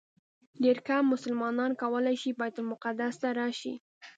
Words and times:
ډېر 0.63 0.77
کم 0.87 1.03
مسلمانان 1.13 1.71
کولی 1.81 2.15
شي 2.21 2.29
بیت 2.39 2.55
المقدس 2.59 3.15
ته 3.21 3.29
راشي. 3.39 3.73